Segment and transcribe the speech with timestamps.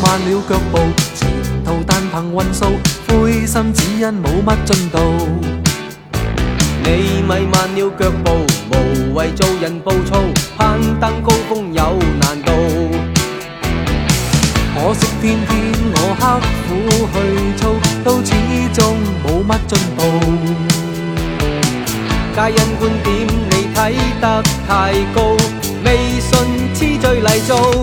[0.00, 0.78] 放慢了脚步，
[1.14, 1.28] 前
[1.64, 2.64] 途但凭运数，
[3.08, 4.98] 灰心只因冇乜进度。
[6.84, 10.18] 你咪慢了脚步，无谓做人暴躁，
[10.56, 12.52] 攀登高峰有难度。
[14.74, 15.50] 可惜偏偏
[15.94, 16.70] 我刻苦
[17.12, 17.14] 去
[17.56, 17.62] 操，
[18.04, 18.32] 都始
[18.72, 20.00] 终冇乜进步。
[22.34, 23.10] 皆因观点
[23.50, 23.76] 你睇
[24.20, 25.36] 得太高，
[25.84, 26.30] 未信
[26.74, 27.81] 痴醉嚟做，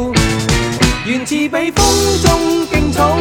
[1.30, 1.86] 似被风
[2.24, 3.16] 中劲草，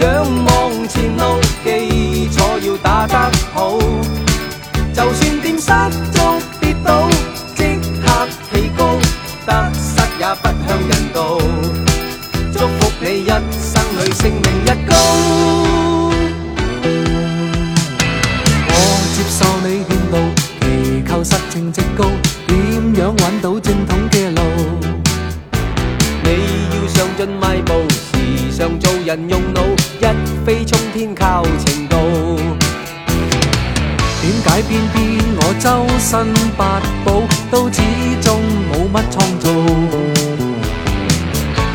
[0.00, 3.16] 仰望前路，基础要打得
[3.54, 3.78] 好。
[4.92, 5.70] 就算点失
[6.10, 6.18] 足
[6.60, 7.08] 跌倒，
[7.54, 8.98] 即刻起高，
[9.46, 11.38] 得失也不向人道。
[12.52, 14.96] 祝福你一生里性命一高。
[18.66, 18.74] 我
[19.14, 20.18] 接受你劝导，
[20.60, 20.64] 祈
[21.08, 22.10] 求实情直告，
[22.48, 22.58] 点
[22.96, 23.60] 样揾到
[28.62, 29.60] 常做人用脑，
[29.98, 31.96] 一飞冲天靠程度。
[34.20, 37.82] 点解偏偏我周身八宝，都始
[38.20, 38.40] 终
[38.70, 39.50] 冇乜创造？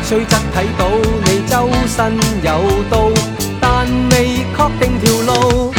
[0.02, 0.88] 虽则睇到
[1.26, 2.48] 你周身有
[2.88, 3.12] 刀，
[3.60, 5.74] 但未确定条路。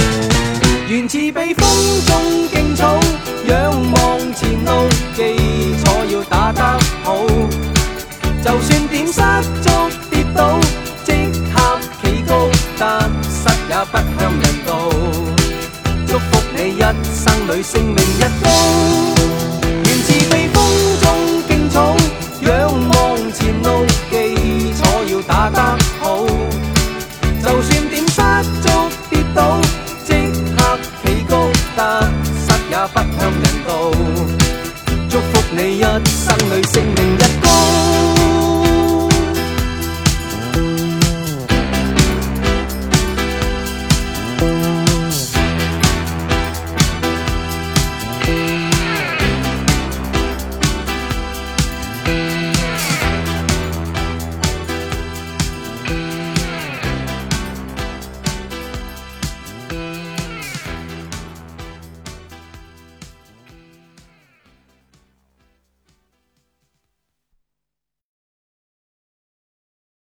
[0.88, 1.68] 原似被风
[2.06, 3.00] 中劲草，
[3.48, 6.62] 仰望前路，基础要打得
[7.04, 7.26] 好。
[8.46, 9.22] 就算点失
[9.64, 9.70] 足
[10.12, 10.60] 跌倒，
[13.86, 14.90] 不向人道。
[16.08, 18.50] 祝福你一生里性命一高，
[19.86, 20.58] 愿自被风
[21.02, 21.08] 中
[21.48, 21.96] 劲草，
[22.42, 24.80] 仰望前路，基础
[25.12, 25.89] 要打得。